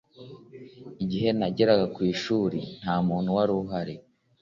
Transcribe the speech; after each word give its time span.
igihe 1.03 1.29
nageraga 1.39 1.85
ku 1.95 1.99
ishuri, 2.13 2.59
nta 2.79 2.95
muntu 3.07 3.29
wari 3.37 3.51
uhari 3.61 3.95